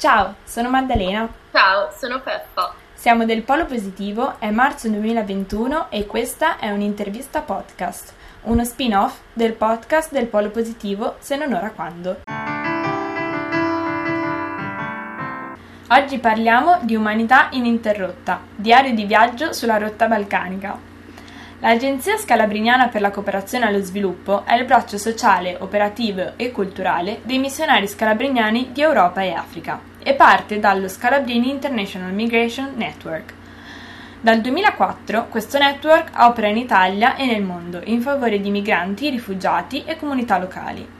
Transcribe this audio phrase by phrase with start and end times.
[0.00, 1.28] Ciao, sono Maddalena.
[1.52, 2.72] Ciao, sono Peppa.
[2.94, 9.52] Siamo del Polo Positivo, è marzo 2021 e questa è un'intervista podcast, uno spin-off del
[9.52, 12.22] podcast del Polo Positivo Se non ora quando.
[15.88, 20.78] Oggi parliamo di Umanità ininterrotta, diario di viaggio sulla rotta balcanica.
[21.58, 27.38] L'Agenzia Scalabriniana per la cooperazione allo sviluppo è il braccio sociale, operativo e culturale dei
[27.38, 33.34] missionari scalabriniani di Europa e Africa e parte dallo Scalabrini International Migration Network.
[34.20, 39.84] Dal 2004 questo network opera in Italia e nel mondo in favore di migranti, rifugiati
[39.84, 40.98] e comunità locali.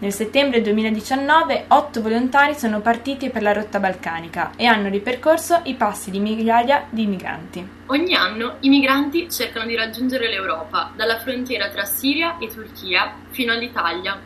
[0.00, 5.74] Nel settembre 2019 otto volontari sono partiti per la rotta balcanica e hanno ripercorso i
[5.74, 7.68] passi di migliaia di migranti.
[7.86, 13.52] Ogni anno i migranti cercano di raggiungere l'Europa, dalla frontiera tra Siria e Turchia fino
[13.52, 14.20] all'Italia.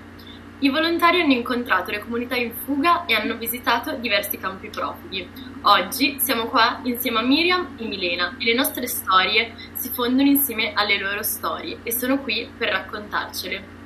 [0.62, 5.28] I volontari hanno incontrato le comunità in fuga e hanno visitato diversi campi profughi.
[5.62, 10.70] Oggi siamo qua insieme a Miriam e Milena e le nostre storie si fondono insieme
[10.72, 13.80] alle loro storie e sono qui per raccontarcele.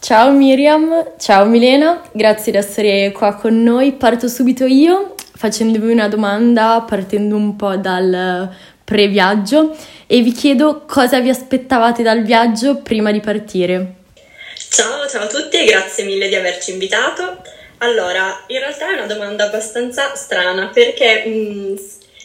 [0.00, 3.92] Ciao Miriam, ciao Milena, grazie di essere qua con noi.
[3.92, 8.50] Parto subito io facendovi una domanda partendo un po' dal
[8.82, 9.76] pre-viaggio
[10.06, 13.96] e vi chiedo cosa vi aspettavate dal viaggio prima di partire.
[14.74, 17.42] Ciao, ciao a tutti e grazie mille di averci invitato.
[17.80, 21.76] Allora, in realtà è una domanda abbastanza strana perché mh, mm,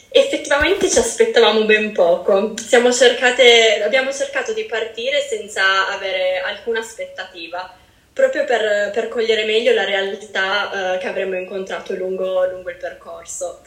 [0.08, 2.54] effettivamente ci aspettavamo ben poco.
[2.56, 7.76] Cercate, abbiamo cercato di partire senza avere alcuna aspettativa,
[8.14, 13.60] proprio per, per cogliere meglio la realtà uh, che avremmo incontrato lungo, lungo il percorso.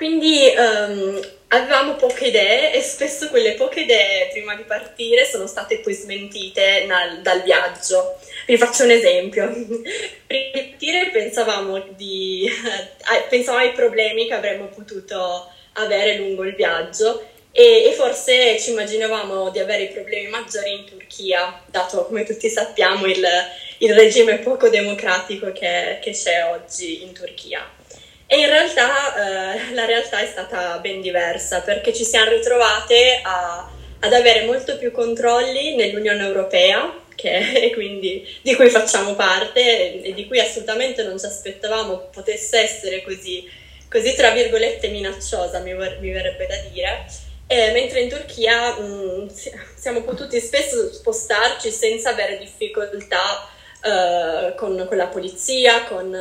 [0.00, 5.80] Quindi um, avevamo poche idee e spesso quelle poche idee prima di partire sono state
[5.80, 8.18] poi smentite nal, dal viaggio.
[8.46, 9.44] Vi faccio un esempio.
[10.26, 16.54] prima di partire pensavamo, di, eh, pensavamo ai problemi che avremmo potuto avere lungo il
[16.54, 22.24] viaggio e, e, forse ci immaginavamo di avere i problemi maggiori in Turchia, dato come
[22.24, 23.22] tutti sappiamo il,
[23.80, 27.79] il regime poco democratico che, che, c'è oggi in Turchia.
[28.32, 33.68] E in realtà eh, la realtà è stata ben diversa perché ci siamo ritrovate a,
[33.98, 40.28] ad avere molto più controlli nell'Unione Europea, che, quindi, di cui facciamo parte e, di
[40.28, 43.50] cui assolutamente non ci aspettavamo potesse essere così
[43.90, 47.06] così tra virgolette minacciosa, mi, mi verrebbe da dire.
[47.48, 49.26] Eh, mentre in Turchia mh, mm,
[49.74, 53.48] siamo potuti spesso spostarci senza avere difficoltà
[53.82, 56.14] eh, con, con, la polizia, con,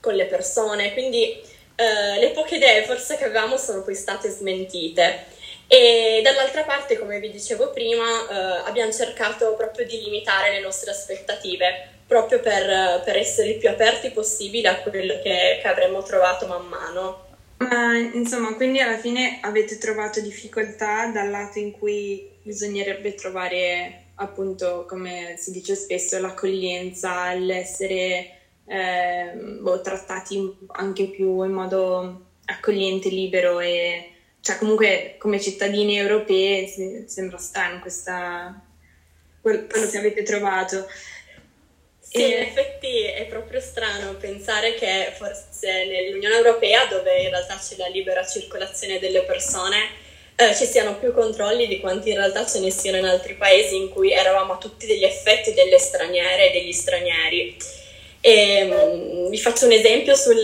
[0.00, 1.40] con le persone, quindi
[1.76, 5.34] eh, le poche idee forse che avevamo sono poi state smentite.
[5.68, 10.92] E dall'altra parte, come vi dicevo prima, eh, abbiamo cercato proprio di limitare le nostre
[10.92, 16.46] aspettative, proprio per, per essere il più aperti possibile a quello che, che avremmo trovato
[16.46, 17.24] man mano.
[17.58, 24.84] Ma insomma, quindi alla fine avete trovato difficoltà dal lato in cui bisognerebbe trovare, appunto,
[24.86, 28.35] come si dice spesso, l'accoglienza, l'essere
[28.66, 37.04] eh, boh, trattati anche più in modo accogliente, libero e cioè comunque come cittadini europei
[37.06, 38.60] sembra strano questa,
[39.40, 40.86] quello che avete trovato.
[41.98, 47.76] Sì, in effetti è proprio strano pensare che forse nell'Unione Europea, dove in realtà c'è
[47.76, 50.04] la libera circolazione delle persone,
[50.36, 53.74] eh, ci siano più controlli di quanti in realtà ce ne siano in altri paesi
[53.74, 57.56] in cui eravamo a tutti degli effetti delle straniere e degli stranieri.
[58.26, 60.42] E, um, vi faccio un esempio sul,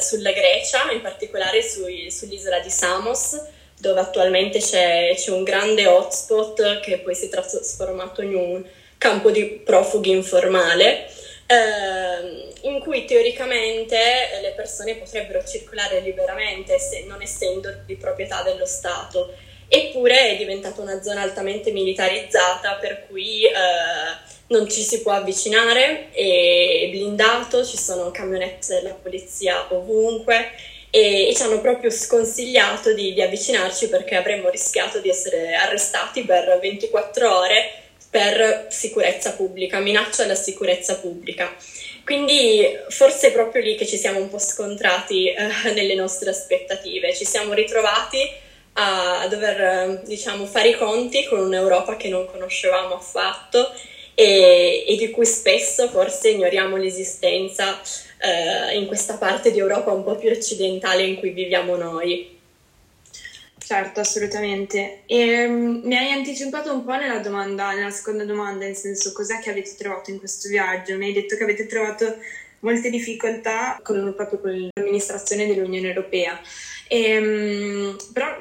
[0.00, 3.42] sulla Grecia, in particolare sui, sull'isola di Samos,
[3.78, 8.62] dove attualmente c'è, c'è un grande hotspot che poi si è trasformato in un
[8.98, 11.06] campo di profughi informale,
[11.46, 13.96] eh, in cui teoricamente
[14.42, 19.32] le persone potrebbero circolare liberamente se, non essendo di proprietà dello Stato.
[19.72, 23.52] Eppure è diventata una zona altamente militarizzata per cui eh,
[24.48, 30.50] non ci si può avvicinare, è blindato, ci sono camionette della polizia ovunque
[30.90, 36.58] e, ci hanno proprio sconsigliato di, di avvicinarci perché avremmo rischiato di essere arrestati per
[36.60, 37.70] 24 ore
[38.10, 41.54] per sicurezza pubblica, minaccia alla sicurezza pubblica.
[42.02, 47.14] Quindi forse è proprio lì che ci siamo un po' scontrati eh, nelle nostre aspettative,
[47.14, 53.72] ci siamo ritrovati a, dover diciamo, fare i conti con un'Europa che non conoscevamo affatto
[54.14, 57.80] e, e di cui spesso forse ignoriamo l'esistenza
[58.18, 62.38] eh, in questa parte di Europa un po' più occidentale in cui viviamo noi.
[63.70, 65.02] Certo, assolutamente.
[65.06, 69.38] E, um, mi hai anticipato un po' nella domanda, nella seconda domanda, nel senso cos'è
[69.38, 70.96] che avete trovato in questo viaggio?
[70.96, 72.16] Mi hai detto che avete trovato
[72.60, 76.40] molte difficoltà con, proprio con l'amministrazione dell'Unione Europea.
[76.92, 78.36] Ehm, però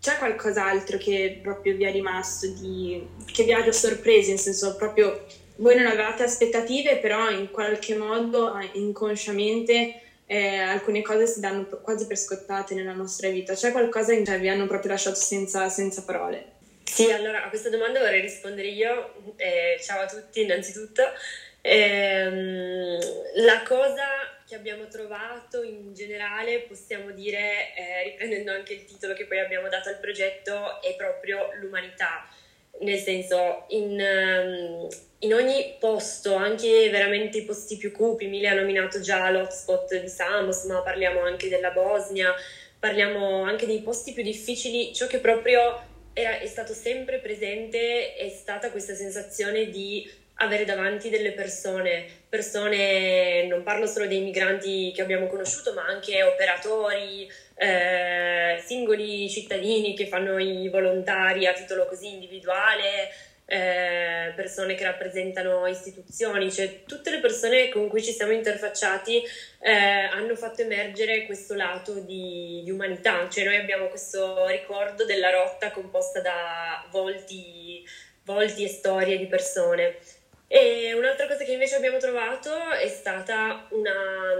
[0.00, 5.26] c'è qualcos'altro che proprio vi è rimasto, di, che vi ha sorpresi, nel senso proprio
[5.56, 12.06] voi non avevate aspettative, però in qualche modo inconsciamente eh, alcune cose si danno quasi
[12.06, 13.52] per scottate nella nostra vita.
[13.52, 16.52] C'è qualcosa che vi hanno proprio lasciato senza, senza, parole?
[16.84, 19.12] Sì, allora a questa domanda vorrei rispondere io.
[19.36, 21.02] Eh, ciao a tutti innanzitutto.
[21.60, 22.98] Eh,
[23.34, 29.26] la cosa che abbiamo trovato in generale, possiamo dire, eh, riprendendo anche il titolo che
[29.26, 32.28] poi abbiamo dato al progetto, è proprio l'umanità.
[32.80, 34.88] Nel senso in, ehm,
[35.20, 40.08] in, ogni posto, anche veramente i posti più cupi, Mille ha nominato già l'hotspot di
[40.08, 42.34] Samos, ma parliamo anche della Bosnia,
[42.76, 45.80] parliamo anche dei posti più difficili, ciò che proprio
[46.12, 53.46] era, è stato sempre presente è stata questa sensazione di avere davanti delle persone, persone,
[53.46, 60.06] non parlo solo dei migranti che abbiamo conosciuto, ma anche operatori, eh, singoli cittadini che
[60.06, 63.10] fanno i volontari a titolo così individuale,
[63.44, 69.22] eh, persone che rappresentano istituzioni, cioè tutte le persone con cui ci siamo interfacciati
[69.58, 75.30] eh, hanno fatto emergere questo lato di, di, umanità, cioè noi abbiamo questo ricordo della
[75.30, 77.84] rotta composta da volti,
[78.22, 79.96] volti e storie di persone.
[80.52, 84.34] E un'altra cosa che invece abbiamo trovato è stata una,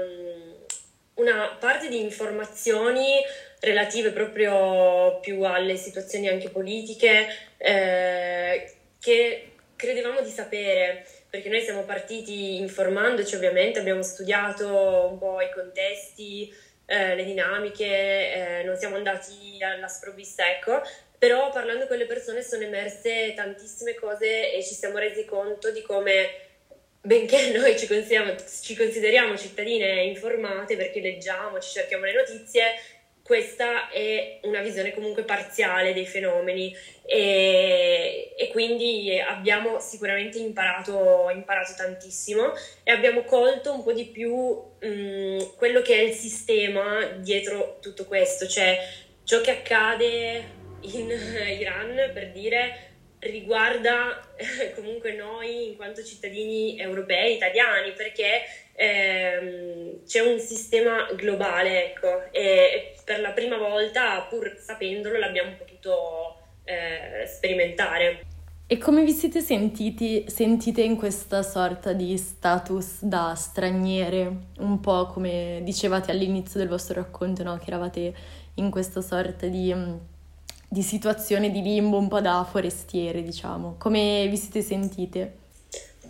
[1.15, 3.23] una parte di informazioni
[3.61, 7.29] relative proprio più alle situazioni anche politiche
[7.59, 15.41] eh, che credevamo di sapere, perché noi siamo partiti informandoci ovviamente, abbiamo studiato un po'
[15.41, 16.53] i contesti,
[16.87, 20.83] eh, le dinamiche, eh, non siamo andati alla sprovvista, ecco,
[21.21, 25.83] però parlando con le persone sono emerse tantissime cose e ci siamo resi conto di
[25.83, 26.31] come,
[27.03, 32.63] benché noi ci consideriamo, ci consideriamo cittadine informate perché leggiamo, ci cerchiamo le notizie,
[33.23, 36.75] questa è una visione comunque parziale dei fenomeni.
[37.05, 44.35] E, e quindi abbiamo sicuramente imparato, imparato, tantissimo e abbiamo colto un po' di più
[44.81, 48.79] mh, quello che è il sistema dietro tutto questo, cioè
[49.25, 51.11] ciò che accade in
[51.59, 52.91] Iran, per dire,
[53.21, 58.43] riguarda eh, comunque noi in quanto cittadini europei, italiani, perché
[58.75, 66.37] ehm, c'è un sistema globale, ecco, e per la prima volta, pur sapendolo, l'abbiamo potuto
[66.65, 68.23] eh, sperimentare.
[68.67, 75.07] E come vi siete sentiti, sentite in questa sorta di status da straniere, un po'
[75.07, 77.57] come dicevate all'inizio del vostro racconto, no?
[77.57, 78.15] che eravate
[78.55, 79.97] in questa sorta di mm,
[80.73, 83.75] di situazione di limbo un po' da forestiere, diciamo.
[83.77, 85.33] Come vi siete sentite?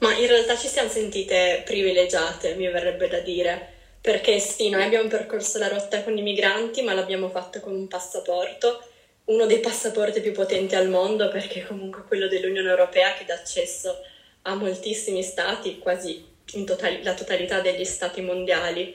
[0.01, 3.69] Ma in realtà ci siamo sentite privilegiate, mi verrebbe da dire,
[4.03, 7.89] perché sì, noi abbiamo percorso la rotta con i migranti, ma l'abbiamo fatto con un
[7.89, 8.83] passaporto,
[9.27, 13.97] uno dei passaporti più potenti al mondo, perché comunque quello dell'Unione Europea che dà accesso
[14.43, 16.23] a moltissimi stati, quasi
[16.67, 18.95] totali- la totalità degli stati mondiali.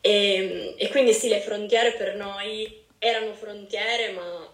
[0.00, 4.53] E, e quindi sì, le frontiere per noi erano frontiere, ma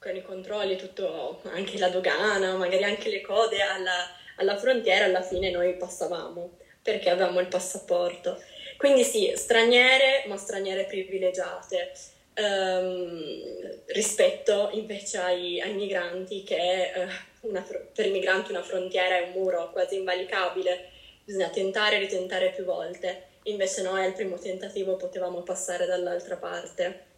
[0.00, 5.22] con i controlli, tutto, anche la dogana, magari anche le code alla, alla frontiera, alla
[5.22, 8.42] fine noi passavamo perché avevamo il passaporto.
[8.76, 11.92] Quindi sì, straniere, ma straniere privilegiate.
[12.32, 13.50] Um,
[13.86, 17.60] rispetto invece ai, ai migranti che uh, una,
[17.92, 20.88] per i migranti una frontiera è un muro quasi invalicabile,
[21.24, 27.08] bisogna tentare e ritentare più volte, invece noi al primo tentativo potevamo passare dall'altra parte.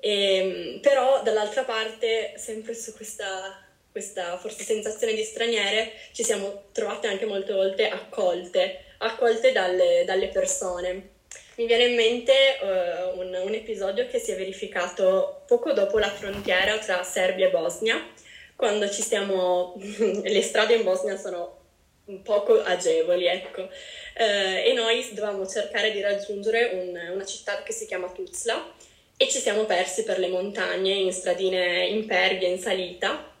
[0.00, 6.64] E, ehm, però dall'altra parte, sempre su questa, questa forse sensazione di straniere, ci siamo
[6.72, 11.16] trovate anche molte volte accolte, accolte dalle, dalle persone.
[11.56, 16.08] Mi viene in mente uh, un, un, episodio che si è verificato poco dopo la
[16.08, 18.00] frontiera tra Serbia e Bosnia,
[18.54, 19.74] quando ci stiamo,
[20.22, 21.56] le strade in Bosnia sono
[22.22, 23.68] poco agevoli, ecco, uh,
[24.14, 28.74] e noi dovevamo cercare di raggiungere un, una città che si chiama Tuzla,
[29.20, 33.34] e ci siamo persi per le montagne in stradine impervie in salita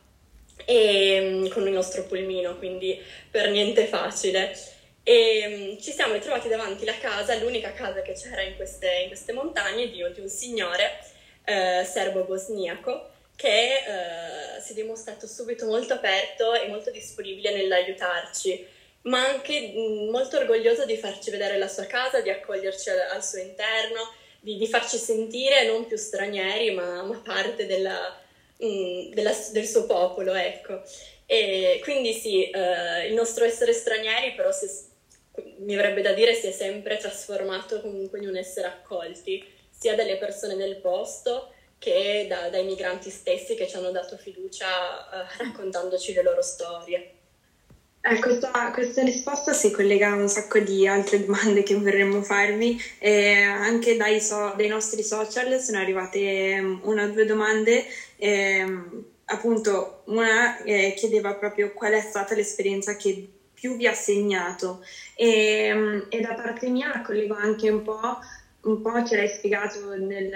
[0.64, 4.58] e, mm, con il nostro pulmino, quindi per niente facile.
[5.04, 9.06] E mm, ci siamo ritrovati davanti la casa, l'unica casa che c'era in queste, in
[9.06, 10.98] queste montagne, di, di, un signore
[11.44, 18.66] eh, serbo-bosniaco che eh, si è dimostrato subito molto aperto e molto disponibile nell'aiutarci,
[19.02, 19.72] ma anche
[20.10, 24.56] molto orgoglioso di farci vedere la sua casa, di accoglierci al, al suo interno di,
[24.56, 28.18] di, farci sentire non più stranieri, ma, ma parte della,
[28.58, 30.82] mh, mm, della, del suo popolo, ecco.
[31.26, 34.66] E quindi sì, eh, il nostro essere stranieri però si
[35.58, 40.16] mi avrebbe da dire, si è sempre trasformato comunque in un essere accolti, sia dalle
[40.16, 46.12] persone del posto che da, dai migranti stessi che ci hanno dato fiducia eh, raccontandoci
[46.12, 47.12] le loro storie.
[48.00, 52.80] Eh, questa, questa, risposta si collega a un sacco di altre domande che vorremmo farvi.
[52.98, 57.84] Eh, anche dai, so, dai, nostri social sono arrivate mm, una o due domande.
[58.16, 58.64] Eh,
[59.26, 64.84] appunto, una eh, chiedeva proprio qual è stata l'esperienza che più vi ha segnato
[65.16, 68.18] e, mm, e da parte mia la collego anche un po'
[68.60, 70.28] un po' ce l'hai spiegato nel,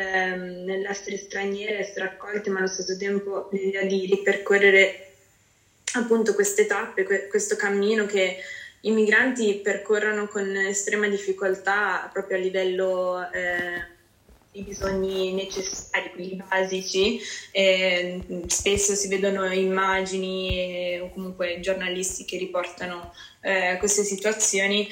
[0.64, 5.11] nell'essere straniere, essere accolte, ma allo stesso tempo l'idea di ripercorrere
[5.94, 8.38] appunto queste tappe, questo cammino che
[8.82, 13.90] i migranti percorrono con estrema difficoltà proprio a livello eh,
[14.50, 17.20] di bisogni necessari, quelli basici.
[17.52, 24.88] Eh, spesso si vedono immagini o comunque giornalisti che riportano eh, queste situazioni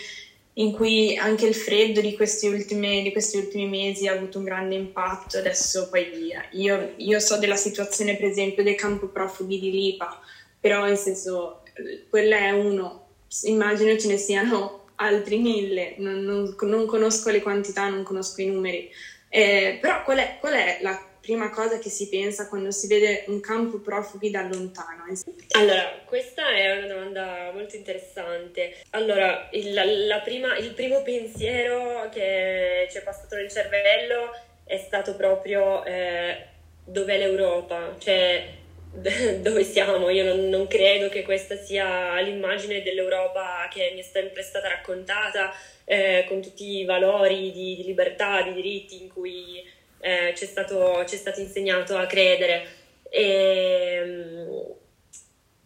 [0.55, 4.45] in cui anche il freddo di questi, ultimi, di questi ultimi mesi ha avuto un
[4.45, 5.39] grande impatto.
[5.39, 10.21] Adesso poi io, io so della situazione per esempio del campo profughi di Lipa,
[10.61, 11.63] però nel senso,
[12.09, 13.09] quello è uno,
[13.45, 18.47] immagino ce ne siano altri mille, non, non, non conosco le quantità, non conosco i
[18.47, 18.91] numeri,
[19.29, 23.25] eh, però qual è, qual è la prima cosa che si pensa quando si vede
[23.29, 25.05] un campo profughi da lontano?
[25.53, 28.83] Allora, questa è una domanda molto interessante.
[28.91, 34.31] Allora, il, la prima, il primo pensiero che ci è passato nel cervello
[34.65, 36.47] è stato proprio eh,
[36.85, 37.95] dov'è l'Europa?
[37.99, 38.59] Cioè,
[39.41, 40.11] dove siamo.
[40.11, 45.53] Io non, non, credo che questa sia l'immagine dell'Europa che mi è sempre stata raccontata,
[45.85, 49.65] eh, con tutti i valori di, di, libertà, di diritti in cui
[50.01, 52.67] eh, c'è, stato, c'è, stato, insegnato a credere.
[53.09, 54.61] E, mm,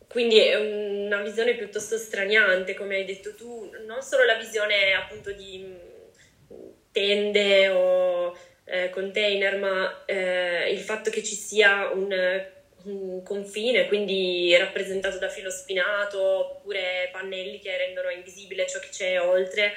[0.08, 5.32] quindi è una visione piuttosto straniante, come hai detto tu, non solo la visione appunto
[5.32, 5.92] di
[6.92, 12.12] tende o eh, container, ma eh, il fatto che ci sia un
[13.22, 19.72] confine, quindi rappresentato da filo spinato oppure pannelli che rendono invisibile ciò che c'è oltre.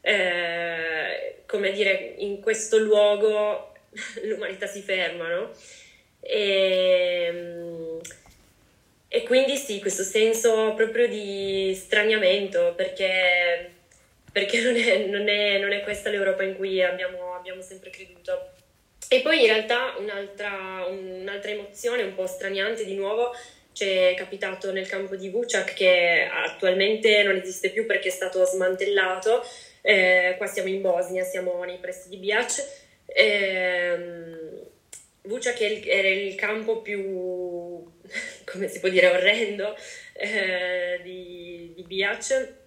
[0.00, 3.72] Eh, come dire, in questo luogo
[4.24, 5.50] l'umanità si ferma, no?
[6.20, 7.98] E,
[9.08, 13.70] e quindi sì, questo senso proprio di straniamento, perché,
[14.30, 18.52] perché non, è, non, è, non, è, questa l'Europa in cui abbiamo, abbiamo sempre creduto.
[19.10, 23.32] E poi in realtà un'altra, un'altra emozione un po' straniante di nuovo
[23.72, 28.44] ci è capitato nel campo di Vucak che attualmente non esiste più perché è stato
[28.44, 29.44] smantellato.
[29.80, 32.64] Eh, qua siamo in Bosnia, siamo nei pressi di Biac.
[33.06, 34.66] Eh,
[35.22, 37.00] Vucak era il campo più,
[38.44, 39.76] come si può dire, orrendo
[40.14, 42.57] eh, di, di Biac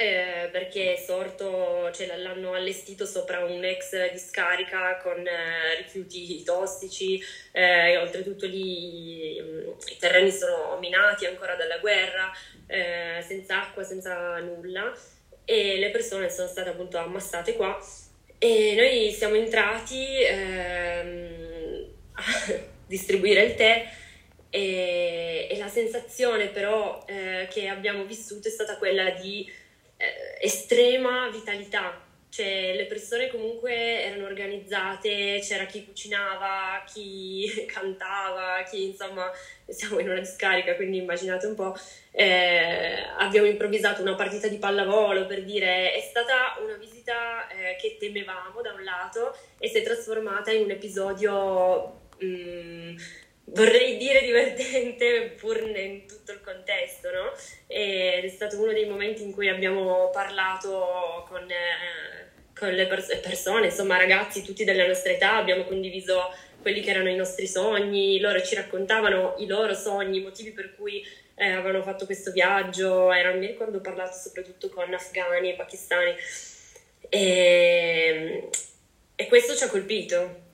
[0.00, 7.98] eh, perché è sorto, cioè, l'hanno allestito sopra un'ex discarica con eh, rifiuti tossici, eh,
[7.98, 12.32] oltretutto lì mm, i terreni sono minati ancora dalla guerra,
[12.66, 14.90] eh, senza acqua, senza nulla
[15.44, 17.78] e le persone sono state appunto ammassate qua
[18.38, 22.22] e noi siamo entrati ehm, a
[22.88, 23.86] distribuire il tè
[24.48, 29.59] e, e la sensazione però eh, che abbiamo vissuto è stata quella di
[30.00, 38.86] eh, estrema vitalità, cioè le persone comunque erano organizzate, c'era chi cucinava, chi cantava, chi
[38.86, 39.30] insomma
[39.68, 41.76] siamo in una discarica, quindi immaginate un po',
[42.12, 47.96] eh, abbiamo improvvisato una partita di pallavolo per dire è stata una visita eh, che
[47.98, 51.98] temevamo da un lato e si è trasformata in un episodio...
[52.24, 52.96] Mm,
[53.52, 57.32] vorrei dire divertente pur in tutto il contesto, no?
[57.66, 63.16] Ed è stato uno dei momenti in cui abbiamo parlato con, eh, con le pers-
[63.16, 68.20] persone, insomma ragazzi tutti della nostra età, abbiamo condiviso quelli che erano i nostri sogni,
[68.20, 71.02] loro ci raccontavano i loro sogni, i motivi per cui
[71.34, 76.14] eh, avevano fatto questo viaggio, Era, mi ricordo ho parlato soprattutto con afghani e pakistani
[77.08, 78.48] e,
[79.14, 80.48] e questo ci ha colpito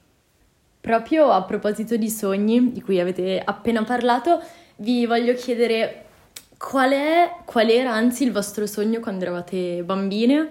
[0.86, 4.40] Proprio a proposito di sogni, di cui avete appena parlato,
[4.76, 6.04] vi voglio chiedere
[6.56, 10.48] qual, è, qual era anzi il vostro sogno quando eravate bambine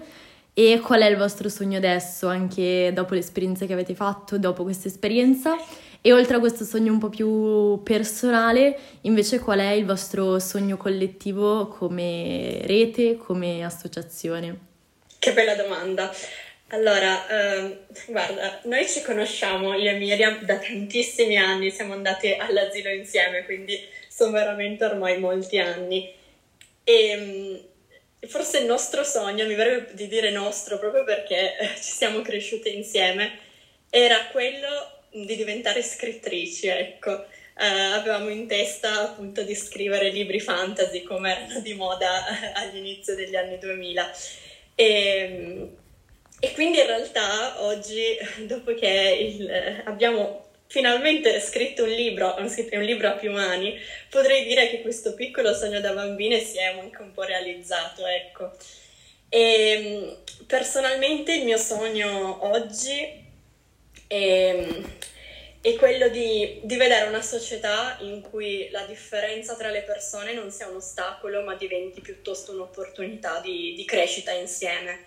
[0.52, 4.88] e qual è il vostro sogno adesso, anche dopo l'esperienza che avete fatto, dopo questa
[4.88, 5.56] esperienza.
[6.02, 10.76] E oltre a questo sogno un po' più personale, invece qual è il vostro sogno
[10.76, 14.58] collettivo come rete, come associazione?
[15.18, 16.12] Che bella domanda.
[16.70, 22.88] Allora, eh, guarda, noi ci conosciamo, io e Miriam, da tantissimi anni, siamo andate all'asilo
[22.90, 26.12] insieme, quindi sono veramente ormai molti anni.
[26.82, 27.68] E,
[28.26, 32.68] forse il nostro sogno, mi verrebbe di dire nostro proprio perché eh, ci siamo cresciute
[32.68, 33.38] insieme,
[33.88, 37.26] era quello di diventare scrittrici, ecco.
[37.58, 43.34] Uh, avevamo in testa appunto di scrivere libri fantasy come erano di moda all'inizio degli
[43.34, 44.10] anni 2000.
[44.74, 45.76] E, ehm,
[46.38, 48.16] e quindi in realtà oggi,
[48.46, 53.78] dopo che il, abbiamo finalmente scritto un libro, un libro a più mani,
[54.10, 58.52] potrei dire che questo piccolo sogno da bambina si è anche un po' realizzato, ecco.
[59.28, 63.24] E personalmente il mio sogno oggi
[64.06, 64.66] è,
[65.60, 70.50] è quello di, di, vedere una società in cui la differenza tra le persone non
[70.50, 75.05] sia un ostacolo, ma diventi piuttosto un'opportunità di, di crescita insieme.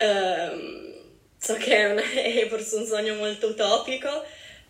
[0.00, 0.90] Um,
[1.36, 4.24] so che è, una, è forse un sogno molto utopico,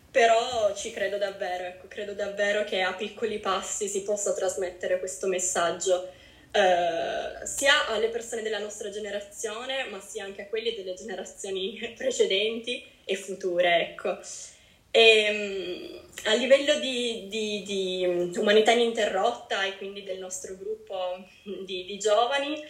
[0.09, 5.27] però ci credo davvero, ecco, credo davvero che a piccoli passi si possa trasmettere questo
[5.27, 6.11] messaggio
[6.53, 12.83] eh, sia alle persone della nostra generazione, ma sia anche a quelli delle generazioni precedenti
[13.05, 14.19] e future, ecco.
[14.91, 21.25] E, ehm, a livello di, di, di, umanità ininterrotta e quindi del nostro gruppo
[21.65, 22.61] di, di giovani,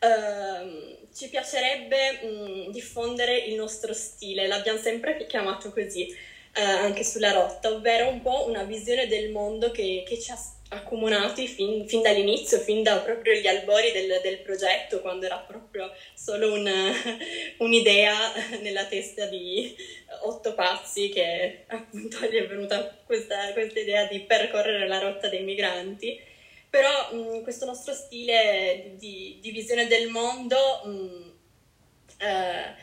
[0.00, 6.06] eh, ci piacerebbe mh, diffondere il nostro stile, l'abbiamo sempre chiamato così
[6.54, 10.38] eh, anche sulla rotta, ovvero un po' una visione del mondo che, che ci ha
[10.70, 15.90] accomunati fin, fin, dall'inizio, fin da proprio gli albori del, del progetto, quando era proprio
[16.14, 16.68] solo un,
[17.58, 19.74] un'idea nella testa di
[20.22, 25.42] otto pazzi che appunto gli è venuta questa, questa idea di percorrere la rotta dei
[25.42, 26.27] migranti.
[26.70, 31.32] Però mh, questo nostro stile di, di, visione del mondo mh,
[32.18, 32.74] eh,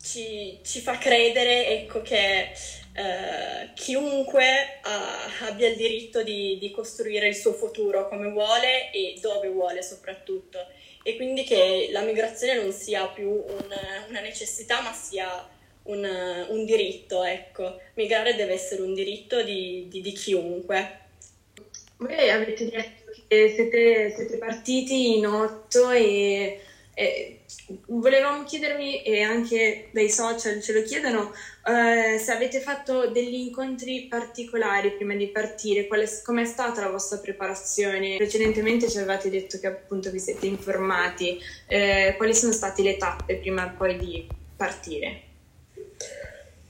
[0.00, 2.52] ci, ci, fa credere ecco, che
[2.92, 9.16] eh, chiunque uh, abbia il diritto di, di, costruire il suo futuro come vuole e
[9.20, 10.58] dove vuole soprattutto
[11.02, 13.66] e quindi che la migrazione non sia più un,
[14.08, 15.48] una necessità ma sia
[15.84, 17.80] un, un, diritto, ecco.
[17.94, 20.98] Migrare deve essere un diritto di, di, di chiunque.
[22.00, 26.60] Voi avete detto che siete, siete partiti in otto e
[26.94, 27.40] eh,
[27.88, 31.32] volevamo chiedervi, e anche dai social ce lo chiedono,
[31.66, 38.16] eh, se avete fatto degli incontri particolari prima di partire, com'è stata la vostra preparazione?
[38.16, 43.36] Precedentemente ci avevate detto che appunto vi siete informati, eh, quali sono state le tappe
[43.36, 45.22] prima poi di partire?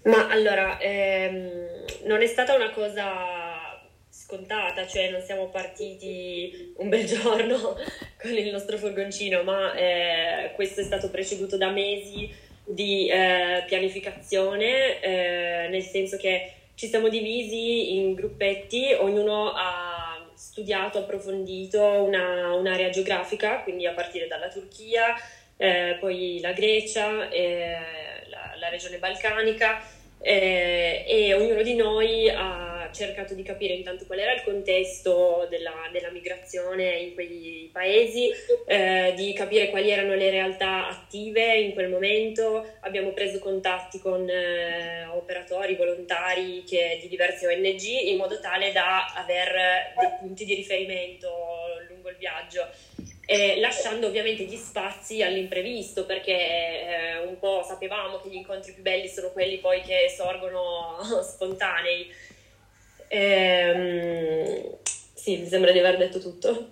[0.03, 3.50] Ma allora, ehm, non è stata una cosa
[4.31, 7.77] scontata, cioè non siamo partiti un bel giorno
[8.21, 12.33] con il nostro furgoncino, ma eh, questo è stato preceduto da mesi
[12.65, 20.99] di eh, pianificazione, eh, nel senso che ci siamo divisi in gruppetti, ognuno ha studiato,
[20.99, 25.15] approfondito una, un'area geografica, quindi a partire dalla Turchia,
[25.57, 27.77] eh, poi la Grecia, eh,
[28.29, 34.19] la, la regione balcanica eh, e ognuno di noi ha cercato di capire intanto qual
[34.19, 38.31] era il contesto della, della migrazione in quei paesi,
[38.67, 42.67] eh, di capire quali erano le realtà attive in quel momento.
[42.81, 49.13] Abbiamo preso contatti con eh, operatori, volontari che, di diverse ONG in modo tale da
[49.15, 51.29] avere dei punti di riferimento
[51.89, 52.69] lungo il viaggio
[53.31, 58.83] eh, lasciando ovviamente gli spazi all'imprevisto perché eh, un po' sapevamo che gli incontri più
[58.83, 62.13] belli sono quelli poi che sorgono spontanei.
[63.07, 64.79] Ehm,
[65.15, 66.71] sì, mi sembra di aver detto tutto.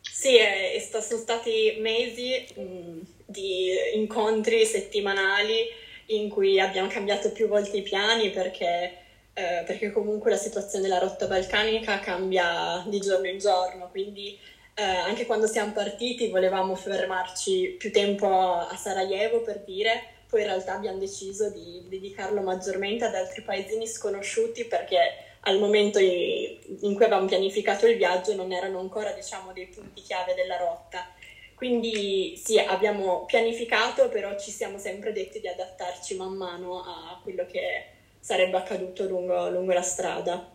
[0.00, 5.66] Sì, eh, sono stati mesi mh, mm, di incontri settimanali
[6.06, 9.05] in cui abbiamo cambiato più volte i piani perché
[9.38, 14.38] eh, perché comunque la situazione della rotta balcanica cambia di giorno in giorno, quindi
[14.74, 20.46] eh, anche quando siamo partiti volevamo fermarci più tempo a Sarajevo per dire, poi in
[20.46, 24.98] realtà abbiamo deciso di dedicarlo maggiormente ad altri paesini sconosciuti perché
[25.40, 30.32] al momento in cui avevamo pianificato il viaggio non erano ancora diciamo, dei punti chiave
[30.32, 31.12] della rotta.
[31.54, 37.44] Quindi sì, abbiamo pianificato, però ci siamo sempre detti di adattarci man mano a quello
[37.46, 37.95] che
[38.26, 40.50] sarebbe accaduto lungo, lungo la strada.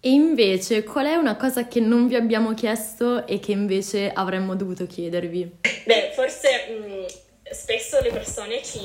[0.00, 4.54] E invece, qual è una cosa che non vi abbiamo chiesto e che invece avremmo
[4.54, 5.50] dovuto chiedervi?
[5.86, 7.04] Beh, forse mh, mm,
[7.50, 8.82] spesso le persone ci,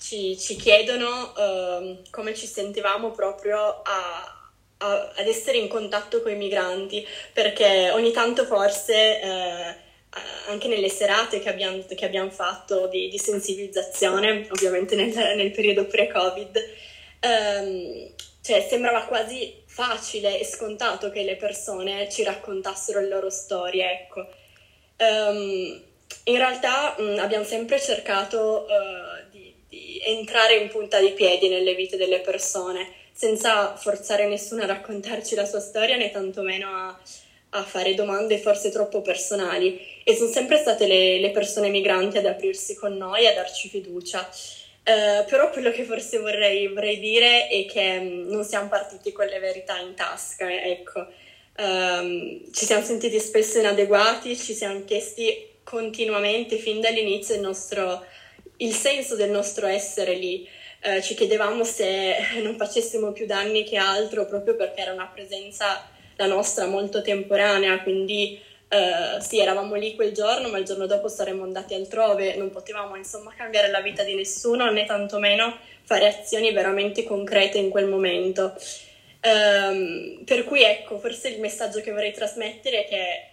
[0.00, 6.32] ci, ci chiedono uh, come ci sentivamo proprio a, a, ad essere in contatto con
[6.32, 12.86] i migranti, perché ogni tanto forse uh, anche nelle serate che abbiamo, che abbiamo fatto
[12.86, 16.84] di, di, sensibilizzazione, ovviamente nel, nel periodo pre-Covid,
[17.20, 18.10] um,
[18.42, 24.26] cioè sembrava quasi facile e scontato che le persone ci raccontassero le loro storie, ecco.
[24.98, 25.82] Um,
[26.24, 31.48] in realtà mh, mm, abbiamo sempre cercato uh, di, di, entrare in punta di piedi
[31.48, 36.98] nelle vite delle persone, senza forzare nessuno a raccontarci la sua storia né tantomeno a,
[37.50, 39.78] a fare domande forse troppo personali.
[40.04, 44.28] E sono sempre state le, le persone migranti ad aprirsi con noi, a darci fiducia.
[44.86, 49.26] Uh, però quello che forse vorrei, vorrei dire è che um, non siamo partiti con
[49.26, 51.04] le verità in tasca, ecco.
[51.58, 58.04] Um, ci siamo sentiti spesso inadeguati, ci siamo chiesti continuamente fin dall'inizio il, nostro,
[58.58, 60.48] il senso del nostro essere lì.
[60.84, 65.84] Uh, ci chiedevamo se non facessimo più danni che altro proprio perché era una presenza
[66.14, 71.08] la nostra molto temporanea, quindi uh, sì, eravamo lì quel giorno, ma il giorno dopo
[71.08, 76.52] saremmo andati altrove, non potevamo insomma cambiare la vita di nessuno né tantomeno fare azioni
[76.52, 78.54] veramente concrete in quel momento.
[79.22, 83.30] Um, per cui ecco, forse il messaggio che vorrei trasmettere è che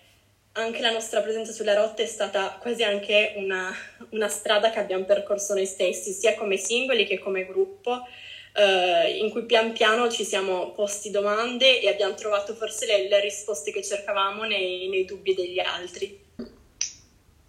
[0.53, 3.71] anche la nostra presenza sulla rotta è stata quasi anche una,
[4.09, 8.05] una strada che abbiamo percorso noi stessi, sia come singoli che come gruppo,
[8.53, 13.19] eh, in cui pian piano ci siamo posti domande e abbiamo trovato forse le, le
[13.19, 16.21] risposte che cercavamo nei, nei dubbi degli altri.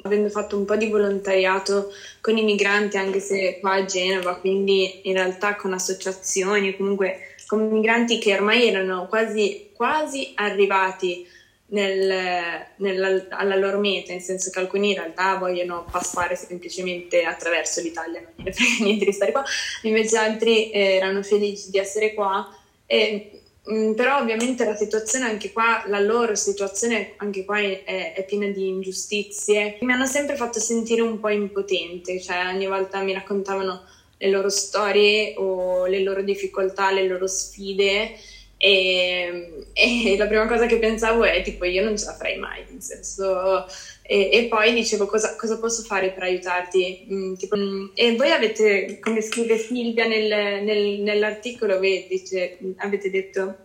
[0.02, 1.90] Avendo fatto un po' di volontariato
[2.20, 7.68] con i migranti, anche se qua a Genova, quindi in realtà con associazioni, comunque con
[7.68, 11.26] migranti che ormai erano quasi, quasi arrivati
[11.66, 17.80] nel, nel, alla loro meta, nel senso che alcuni in realtà vogliono passare semplicemente attraverso
[17.80, 19.44] l'Italia, non gliene frega niente di stare qua,
[19.82, 22.54] invece altri eh, erano felici di essere qua.
[22.86, 28.12] E, mh, mm, però ovviamente la situazione anche qua, la loro situazione anche qua è,
[28.14, 33.00] è, piena di ingiustizie, mi hanno sempre fatto sentire un po' impotente, cioè ogni volta
[33.00, 33.82] mi raccontavano
[34.18, 38.16] le loro storie o le loro difficoltà, le loro sfide
[38.56, 42.64] e, e, la prima cosa che pensavo è tipo io non ce la farei mai,
[42.68, 43.66] nel senso...
[44.06, 47.06] E, e poi dicevo cosa, cosa, posso fare per aiutarti?
[47.10, 53.64] Mm, tipo, mm, e voi avete, come scrive Silvia nel, nel, nell'articolo, dice, avete detto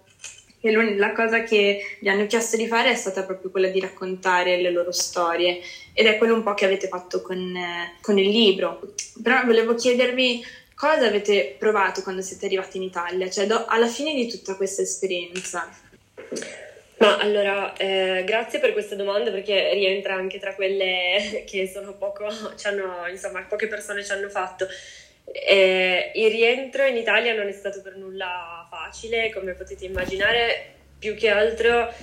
[0.60, 4.62] che la cosa che vi hanno chiesto di fare è stata proprio quella di raccontare
[4.62, 5.62] le loro storie
[5.93, 7.54] ed è quello un po' che avete fatto con,
[8.02, 8.82] con il libro.
[9.21, 10.43] Però volevo chiedervi
[10.80, 14.82] cosa avete provato quando siete arrivati in Italia, cioè do, alla fine di tutta questa
[14.82, 15.70] esperienza?
[17.00, 22.28] Ma allora, eh, grazie per questa domanda perché rientra anche tra quelle che sono poco,
[22.63, 24.68] hanno, insomma, poche persone ci hanno fatto.
[25.26, 31.13] Eh, il rientro in Italia non è stato per nulla facile, come potete immaginare, più
[31.13, 31.94] che altro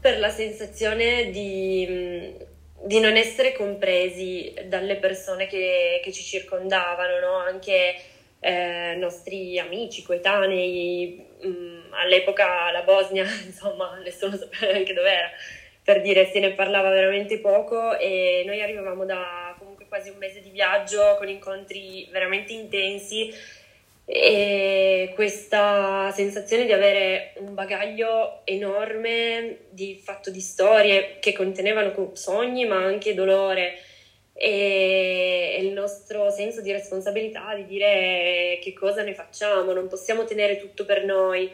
[0.00, 2.34] per la sensazione di,
[2.84, 7.36] di non essere compresi dalle persone che, che ci circondavano, no?
[7.36, 8.12] anche
[8.44, 15.30] eh, nostri amici, coetanei, mh, mm, all'epoca la Bosnia, insomma, nessuno sapeva neanche dov'era,
[15.82, 20.42] per dire se ne parlava veramente poco e noi arrivavamo da comunque quasi un mese
[20.42, 23.32] di viaggio con incontri veramente intensi
[24.06, 32.66] e questa sensazione di avere un bagaglio enorme di fatto di storie che contenevano sogni
[32.66, 33.78] ma anche dolore
[34.36, 40.58] e il nostro senso di responsabilità di dire che cosa ne facciamo, non possiamo tenere
[40.58, 41.50] tutto per noi,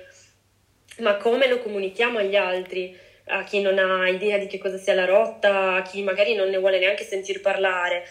[0.99, 4.95] ma come lo comunichiamo agli altri, a chi non ha idea di che cosa sia
[4.95, 8.05] la rotta, a chi magari non ne vuole neanche sentir parlare.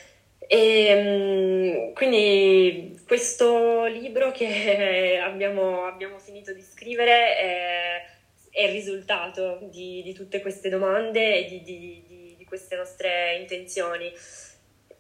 [0.51, 8.05] E mm, quindi questo libro che abbiamo, abbiamo finito di scrivere è,
[8.51, 14.11] è il risultato di, di, tutte queste domande e di, di, di queste nostre intenzioni.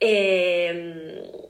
[0.01, 1.47] E, ehm,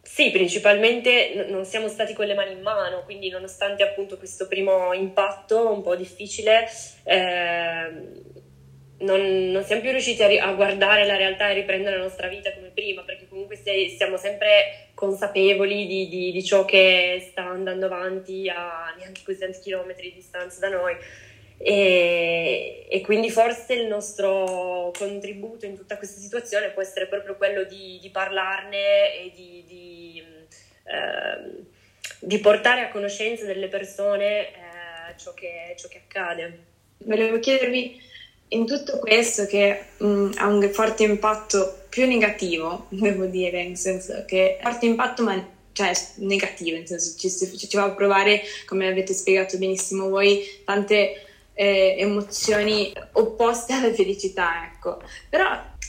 [0.00, 4.92] sì, principalmente non siamo stati con le mani in mano, quindi nonostante appunto questo primo
[4.92, 6.68] impatto un po' difficile,
[7.04, 7.90] eh,
[8.98, 12.52] non, non, siamo più riusciti a, a, guardare la realtà e riprendere la nostra vita
[12.52, 17.86] come prima, perché comunque sei, siamo sempre consapevoli di, di, di, ciò che sta andando
[17.86, 20.94] avanti a neanche così tanti chilometri di distanza da noi.
[21.64, 27.62] E, e, quindi forse il nostro contributo in tutta questa situazione può essere proprio quello
[27.62, 30.22] di, di parlarne e di, di,
[30.82, 31.62] eh,
[32.18, 34.52] di, portare a conoscenza delle persone eh,
[35.16, 36.58] ciò, che, ciò, che, accade.
[37.04, 38.00] Volevo chiedervi
[38.48, 44.24] in tutto questo che mh, ha un forte impatto più negativo, devo dire, nel senso
[44.26, 49.14] che forte impatto ma cioè negativo, nel senso ci, ci va a provare, come avete
[49.14, 51.28] spiegato benissimo voi, tante
[51.62, 55.00] eh, emozioni opposte alla felicità, ecco.
[55.28, 55.46] Però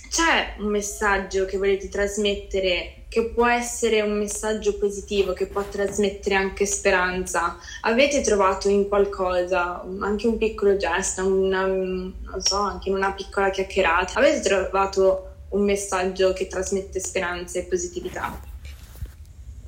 [0.08, 6.36] c'è un messaggio che volete trasmettere che può essere un messaggio positivo, che può trasmettere
[6.36, 7.58] anche speranza.
[7.82, 13.50] Avete trovato in qualcosa, anche un piccolo gesto, una, non so, anche in una piccola
[13.50, 18.40] chiacchierata, avete trovato un messaggio che trasmette speranza e positività?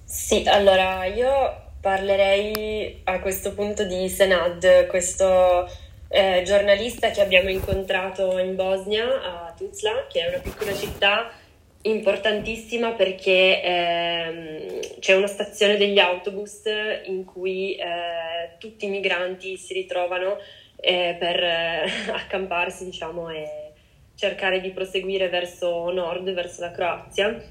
[0.04, 5.68] Sì, allora io parlerei a questo punto di Senad, questo
[6.16, 11.30] eh, giornalista che abbiamo incontrato in Bosnia, a Tuzla, che è una piccola città
[11.82, 16.62] importantissima perché ehm, c'è una stazione degli autobus
[17.04, 20.38] in cui eh, tutti i migranti si ritrovano
[20.78, 21.84] eh, per eh,
[22.16, 23.74] accamparsi, diciamo, e
[24.16, 27.44] cercare di proseguire verso nord, verso la Croazia.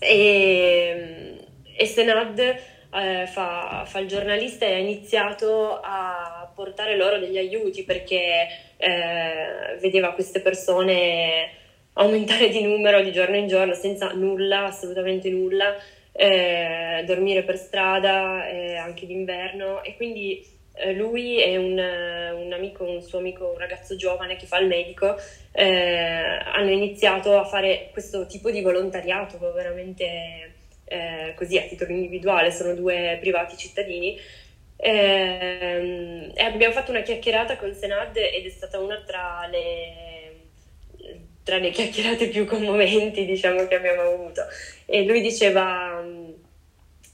[0.00, 1.38] E,
[1.76, 7.84] e Senad eh, fa, fa, il giornalista e ha iniziato a portare loro degli aiuti
[7.84, 11.50] perché eh, vedeva queste persone
[11.94, 15.74] aumentare di numero di giorno in giorno senza nulla, assolutamente nulla,
[16.12, 20.44] eh, dormire per strada eh, anche d'inverno e quindi
[20.76, 24.66] eh, lui e un, un, amico, un suo amico, un ragazzo giovane che fa il
[24.66, 25.16] medico,
[25.52, 30.52] eh, hanno iniziato a fare questo tipo di volontariato veramente
[30.84, 34.18] eh, così a titolo individuale, sono due privati cittadini.
[34.86, 40.50] Eh, abbiamo fatto una chiacchierata con Senad ed è stata una tra le
[41.42, 44.42] tra le chiacchierate più commoventi diciamo che abbiamo avuto.
[44.84, 46.32] E lui diceva mm,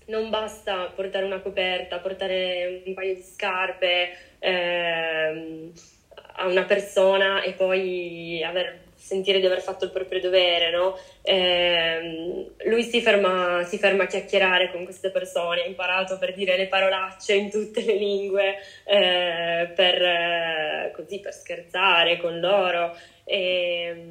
[0.06, 5.72] non basta portare una coperta, portare un paio di scarpe ehm,
[6.38, 10.96] a una persona e poi aver, sentire di aver fatto il proprio dovere, no?
[11.22, 16.56] Eh, lui si ferma, si ferma, a chiacchierare con queste persone, ha imparato per dire
[16.56, 22.94] le parolacce in tutte le lingue, eh, per, eh, così, per scherzare con loro.
[23.24, 24.04] E,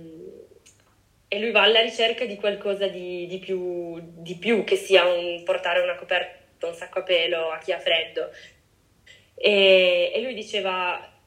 [1.27, 5.43] e, lui va alla ricerca di qualcosa di, di, più, di più, che sia un,
[5.43, 8.31] portare una coperta, un sacco a pelo a chi ha freddo.
[9.35, 11.18] E, e lui diceva,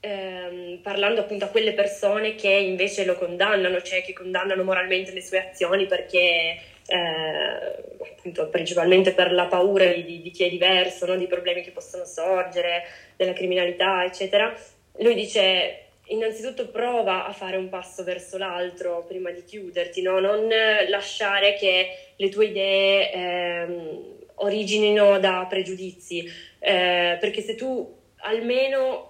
[0.00, 5.22] ehm, parlando appunto a quelle persone che invece lo condannano, cioè che condannano moralmente le
[5.22, 11.16] sue azioni perché eh, appunto principalmente per la paura di, di chi è diverso, no?
[11.16, 12.84] di problemi che possono sorgere,
[13.16, 14.54] della criminalità, eccetera.
[14.98, 20.18] Lui dice innanzitutto prova a fare un passo verso l'altro prima di chiuderti, no?
[20.20, 20.48] non
[20.88, 26.24] lasciare che le tue idee ehm, originino da pregiudizi,
[26.58, 29.07] eh, perché se tu almeno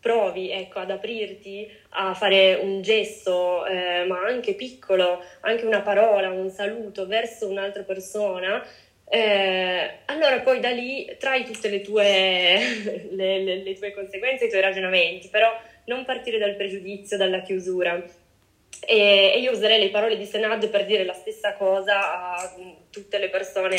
[0.00, 6.30] provi ecco, ad aprirti a fare un gesto, eh, ma anche piccolo, anche una parola,
[6.30, 8.64] un saluto verso un'altra persona,
[9.12, 14.48] eh, allora poi da lì trai tutte le tue, le, le, le tue conseguenze, i
[14.48, 15.50] tuoi ragionamenti, però
[15.86, 18.00] non partire dal pregiudizio, dalla chiusura.
[18.86, 22.54] E, e, io userei le parole di Senad per dire la stessa cosa a
[22.88, 23.76] tutte le persone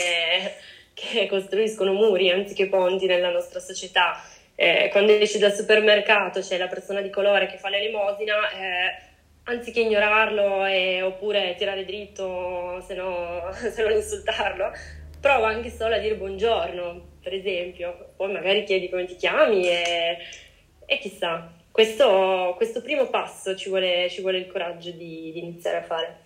[0.94, 4.22] che costruiscono muri anziché ponti nella nostra società.
[4.56, 9.10] Eh, quando esci dal supermercato c'è la persona di colore che fa l'elemosina, eh,
[9.44, 14.72] anziché ignorarlo e, oppure tirare dritto se, no, se non insultarlo,
[15.20, 18.14] prova anche solo a dire buongiorno, per esempio.
[18.16, 20.18] Poi magari chiedi come ti chiami e,
[20.86, 25.78] e chissà, questo, questo primo passo ci vuole, ci vuole il coraggio di, di iniziare
[25.78, 26.20] a fare.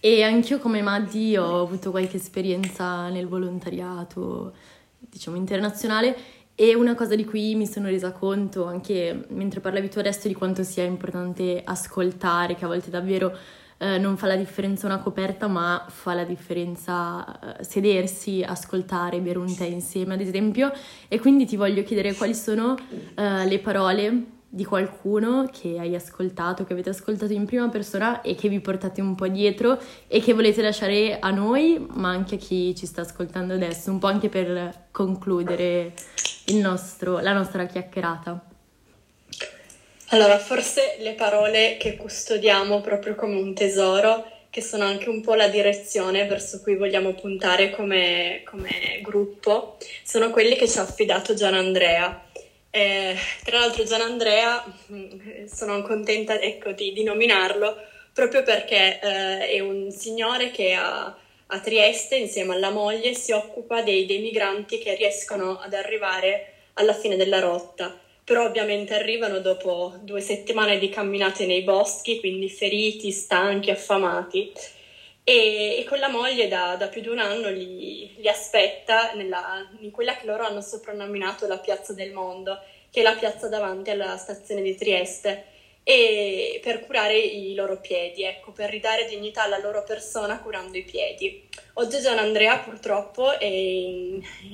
[0.00, 4.54] E anch'io come Maddi ho avuto qualche esperienza nel volontariato,
[4.98, 6.14] diciamo, internazionale
[6.54, 10.34] e una cosa di cui mi sono resa conto anche mentre parlavi tu adesso di
[10.34, 13.36] quanto sia importante ascoltare, che a volte davvero
[13.78, 19.38] eh, non fa la differenza una coperta, ma fa la differenza eh, sedersi, ascoltare, bere
[19.38, 20.72] un tè insieme, ad esempio.
[21.08, 22.76] E quindi ti voglio chiedere quali sono
[23.14, 28.36] eh, le parole di qualcuno che hai ascoltato, che avete ascoltato in prima persona e
[28.36, 32.38] che vi portate un po' dietro e che volete lasciare a noi, ma anche a
[32.38, 35.94] chi ci sta ascoltando adesso, un po' anche per concludere
[36.52, 38.44] nostro, la nostra chiacchierata.
[40.10, 45.34] Allora, forse le parole che custodiamo proprio come un tesoro, che sono anche un po'
[45.34, 51.34] la direzione verso cui vogliamo puntare come, come gruppo, sono quelle che ci ha affidato
[51.34, 52.23] Gian Andrea
[52.74, 54.64] eh, tra l'altro Gian Andrea,
[55.46, 57.76] sono contenta ecco, di, di, nominarlo
[58.12, 63.82] proprio perché eh, è un signore che a, a, Trieste insieme alla moglie si occupa
[63.82, 69.94] dei, dei migranti che riescono ad arrivare alla fine della rotta però ovviamente arrivano dopo
[70.00, 74.50] due settimane di camminate nei boschi, quindi feriti, stanchi, affamati.
[75.26, 79.66] E, e con la moglie da, da, più di un anno li, li aspetta nella,
[79.80, 82.60] in quella che loro hanno soprannominato la Piazza del Mondo,
[82.90, 85.46] che è la piazza davanti alla stazione di Trieste.
[85.82, 90.84] e per curare i loro piedi, ecco, per ridare dignità alla loro persona curando i
[90.84, 91.46] piedi.
[91.74, 93.48] Oggi Gian Andrea purtroppo è, è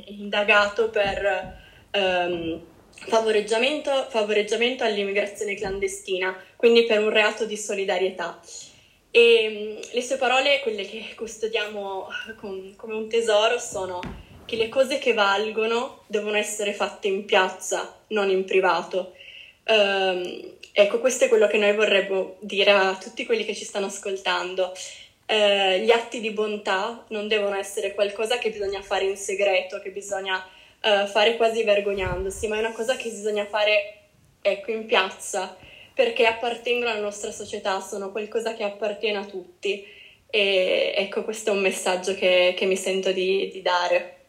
[0.06, 1.58] indagato per
[1.92, 8.40] um, favoreggiamento, favoreggiamento all'immigrazione clandestina, quindi per un reato di solidarietà.
[9.10, 14.00] E um, le sue parole, quelle che custodiamo con, come un tesoro, sono
[14.44, 19.14] che le cose che valgono devono essere fatte in piazza, non in privato.
[19.66, 23.86] Um, Ecco, questo è quello che noi vorremmo dire a tutti quelli che ci stanno
[23.86, 24.72] ascoltando.
[25.26, 29.90] Eh, gli atti di bontà non devono essere qualcosa che bisogna fare in segreto, che
[29.90, 30.42] bisogna
[30.80, 33.98] eh, fare quasi vergognandosi, ma è una cosa che bisogna fare,
[34.40, 35.56] ecco, in piazza,
[36.00, 39.84] perché appartengono alla nostra società, sono qualcosa che appartiene a tutti.
[40.30, 44.20] E ecco, questo è un messaggio che, che mi sento di, di dare.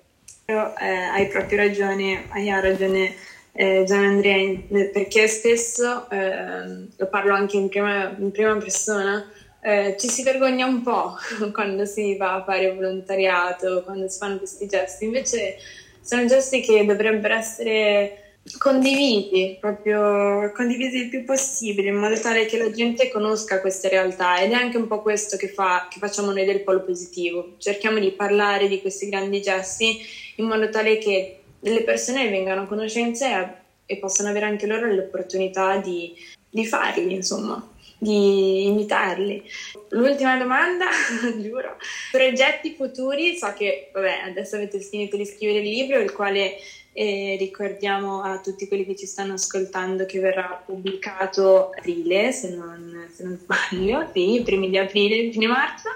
[0.47, 3.15] Eh, hai proprio ragione, hai ragione
[3.53, 4.57] eh, Gian Andrea,
[4.91, 9.31] perché spesso, eh, lo parlo anche in prima, in prima persona,
[9.61, 11.15] eh, ci si vergogna un po'
[11.53, 15.55] quando si va a fare volontariato, quando si fanno questi gesti, invece
[16.01, 18.20] sono gesti che dovrebbero essere
[18.57, 24.39] condivisi, proprio condivisi il più possibile, in modo tale che la gente conosca queste realtà
[24.39, 27.99] ed è anche un po' questo che, fa, che facciamo noi del polo positivo, cerchiamo
[27.99, 29.99] di parlare di questi grandi gesti
[30.37, 33.53] in modo tale che le persone vengano a conoscenza e,
[33.85, 36.15] e possano avere anche loro l'opportunità di,
[36.49, 37.63] di farli, insomma,
[37.99, 39.43] di imitarli.
[39.89, 40.87] L'ultima domanda,
[41.39, 41.77] giuro,
[42.11, 46.55] progetti futuri, so che vabbè, adesso avete finito di scrivere il libro, il quale
[46.93, 53.07] eh, ricordiamo a tutti quelli che ci stanno ascoltando che verrà pubblicato aprile, se non,
[53.13, 55.89] se non sbaglio, sì, i primi di aprile, fine marzo,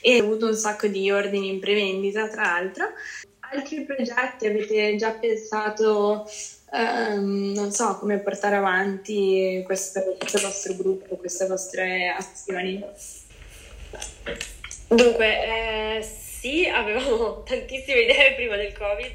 [0.00, 2.86] e ho avuto un sacco di ordini in prevendita, tra l'altro.
[3.52, 6.28] Altri progetti avete già pensato,
[6.72, 12.84] um, non so, come portare avanti questo, questo vostro gruppo, queste vostre azioni?
[14.88, 19.14] Dunque, eh, sì, avevamo tantissime idee prima del Covid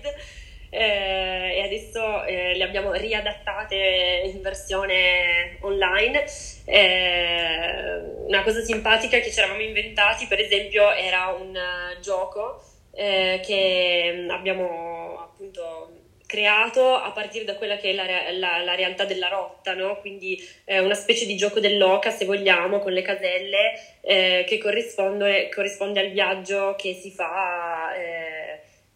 [0.73, 6.23] eh, e adesso eh, le abbiamo riadattate in versione online.
[6.65, 13.41] Eh, una cosa simpatica che ci eravamo inventati, per esempio, era un uh, gioco eh,
[13.45, 15.91] che mm, abbiamo appunto
[16.25, 19.99] creato a partire da quella che è la, la, la realtà della rotta, no?
[19.99, 25.49] quindi eh, una specie di gioco dell'oca, se vogliamo, con le caselle eh, che corrisponde,
[25.49, 27.93] corrisponde, al viaggio che si fa.
[27.95, 28.40] Eh,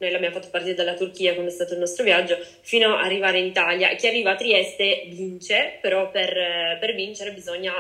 [0.05, 3.39] noi l'abbiamo fatto partire dalla Turchia quando è stato il nostro viaggio, fino ad arrivare
[3.39, 3.95] in Italia.
[3.95, 7.73] Chi arriva a Trieste vince, però per, per vincere bisogna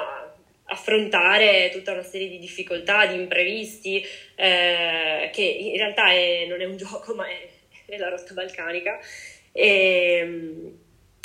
[0.65, 4.03] affrontare tutta una serie di difficoltà, di imprevisti,
[4.35, 7.47] eh, che in realtà è, non è un gioco, ma è,
[7.85, 8.99] è la rotta balcanica.
[9.51, 10.77] E, um,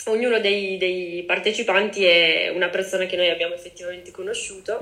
[0.07, 4.79] ognuno dei, dei, partecipanti è una persona che noi abbiamo effettivamente conosciuto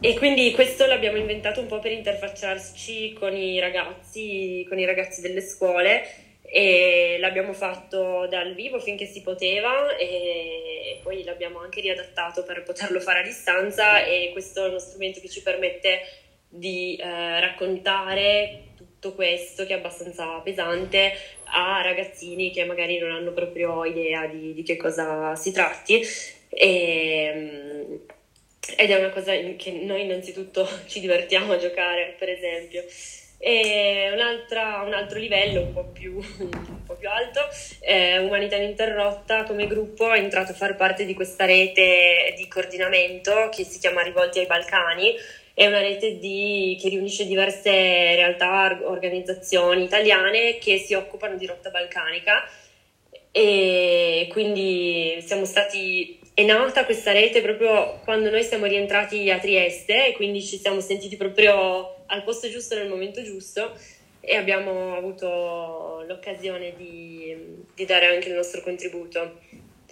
[0.00, 5.20] e quindi questo l'abbiamo inventato un po' per interfacciarci con i ragazzi, con i ragazzi
[5.20, 6.04] delle scuole
[6.42, 13.00] e l'abbiamo fatto dal vivo finché si poteva e poi l'abbiamo anche riadattato per poterlo
[13.00, 16.00] fare a distanza e questo è uno strumento che ci permette
[16.48, 21.12] di eh, raccontare tutto questo che è abbastanza pesante
[21.44, 26.02] a ragazzini che magari non hanno proprio idea di, di che cosa si tratti.
[26.48, 27.94] E, mm,
[28.74, 32.84] ed è una cosa che noi innanzitutto ci divertiamo a giocare per esempio.
[33.38, 37.40] E un altro livello un po' più, un po più alto,
[37.80, 39.44] eh, Umanità Ininterrotta.
[39.44, 44.02] Come gruppo è entrato a far parte di questa rete di coordinamento che si chiama
[44.02, 45.14] Rivolti ai Balcani,
[45.52, 51.70] è una rete di, che riunisce diverse realtà, organizzazioni italiane che si occupano di rotta
[51.70, 52.48] balcanica.
[53.30, 60.08] E quindi siamo stati è nata questa rete proprio quando noi siamo rientrati a Trieste
[60.08, 63.72] e quindi ci siamo sentiti proprio al posto giusto nel momento giusto
[64.20, 67.34] e abbiamo avuto l'occasione di,
[67.74, 69.38] di dare anche il nostro contributo.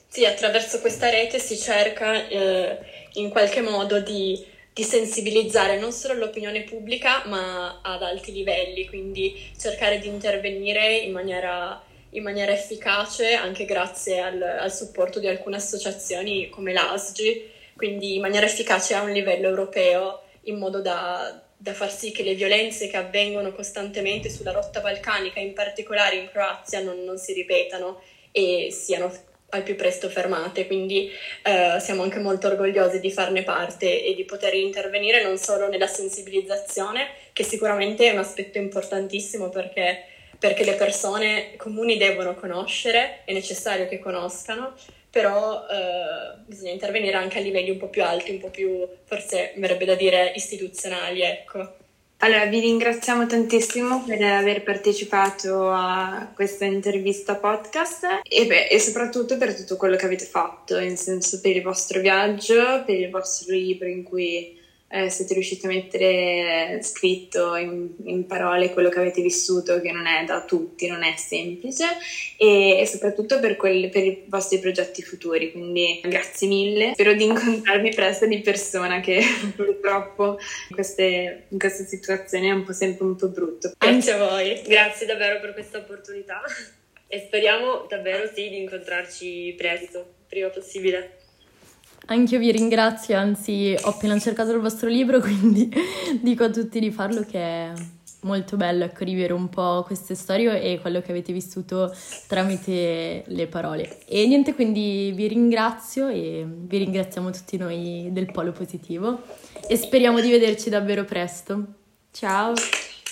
[0.06, 2.78] Sì, attraverso questa rete si cerca eh,
[3.14, 9.34] in qualche modo di, di, sensibilizzare non solo l'opinione pubblica ma ad alti livelli, quindi
[9.58, 11.82] cercare di intervenire in maniera
[12.14, 18.20] in maniera efficace anche grazie al, al supporto di alcune associazioni come l'ASGI, quindi in
[18.20, 22.88] maniera efficace a un livello europeo in modo da, da far sì che le violenze
[22.88, 28.68] che avvengono costantemente sulla rotta balcanica, in particolare in Croazia, non, non si ripetano e
[28.70, 29.12] siano
[29.50, 31.10] al più presto fermate, quindi
[31.42, 35.86] eh, siamo anche molto orgogliosi di farne parte e di poter intervenire non solo nella
[35.86, 40.06] sensibilizzazione, che sicuramente è un aspetto importantissimo perché
[40.38, 44.74] perché le persone comuni devono conoscere, è necessario che conoscano,
[45.10, 49.52] però eh, bisogna intervenire anche a livelli un po' più alti, un po' più, forse
[49.56, 51.82] verrebbe da dire, istituzionali, ecco.
[52.18, 59.36] Allora, vi ringraziamo tantissimo per aver partecipato a questa intervista podcast e, beh, e, soprattutto
[59.36, 63.52] per tutto quello che avete fatto, nel senso per il vostro viaggio, per il vostro
[63.52, 64.58] libro in cui
[64.94, 70.06] eh, siete riusciti a mettere scritto in, in, parole quello che avete vissuto, che non
[70.06, 71.84] è da tutti, non è semplice,
[72.36, 75.50] e, e soprattutto per, quelli, per, i vostri progetti futuri.
[75.50, 79.20] Quindi grazie mille, spero di incontrarvi presto di persona, che
[79.56, 80.38] purtroppo
[80.68, 83.72] in, queste, in questa situazione è un po' sempre un po' brutto.
[83.76, 86.40] Grazie a voi, grazie davvero per questa opportunità
[87.08, 91.23] e speriamo davvero sì di incontrarci presto, prima possibile.
[92.06, 95.72] Anche io vi ringrazio, anzi ho appena cercato il vostro libro, quindi
[96.20, 97.72] dico a tutti di farlo che è
[98.24, 101.94] molto bello ecco, rivivere un po' queste storie e quello che avete vissuto
[102.26, 104.04] tramite le parole.
[104.06, 109.22] E niente, quindi vi ringrazio e vi ringraziamo tutti noi del Polo Positivo
[109.66, 111.64] e speriamo di vederci davvero presto.
[112.10, 112.52] Ciao!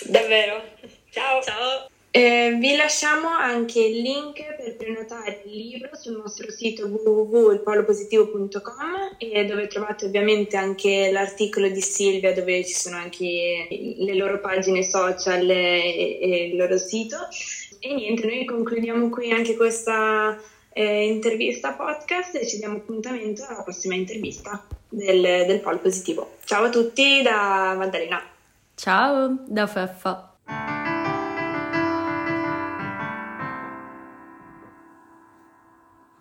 [0.07, 0.61] Davvero!
[1.09, 1.41] Ciao!
[1.41, 1.92] Ciao!
[2.15, 9.65] Eh, vi lasciamo anche il link per prenotare il libro sul nostro sito www.ilpolopositivo.com dove
[9.65, 16.19] trovate ovviamente anche l'articolo di Silvia dove ci sono anche le loro pagine social e,
[16.21, 17.17] e il loro sito.
[17.79, 20.39] E niente, noi concludiamo qui anche questa
[20.71, 26.35] eh, intervista podcast e ci diamo appuntamento alla prossima intervista del, del Polo Positivo.
[26.45, 28.21] Ciao a tutti da Maddalena.
[28.75, 30.27] Ciao da Feffa.